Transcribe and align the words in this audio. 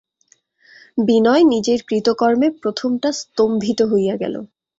বিনয় 0.97 1.43
নিজের 1.43 1.79
কৃত 1.87 2.07
কর্মে 2.17 2.47
প্রথমটা 2.61 3.09
স্তম্ভিত 3.21 3.79
হইয়া 3.91 4.15
গেল। 4.17 4.35